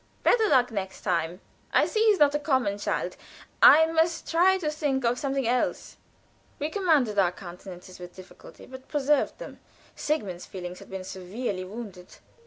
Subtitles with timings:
[0.23, 1.41] "Better luck next time.
[1.71, 3.15] I see he's not a common child.
[3.61, 5.97] I must try to think of something else."
[6.57, 9.59] We commanded our countenances with difficulty, but preserved them.
[9.95, 12.15] Sigmund's feelings had been severely wounded.